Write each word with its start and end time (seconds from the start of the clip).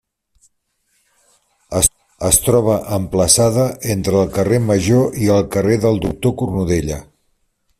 Es 2.29 2.39
troba 2.45 2.77
emplaçada 2.97 3.67
entre 3.97 4.17
el 4.23 4.33
carrer 4.39 4.61
Major 4.71 5.21
i 5.27 5.31
el 5.37 5.47
carrer 5.57 5.77
del 5.85 6.01
Doctor 6.07 6.35
Cornudella. 6.41 6.99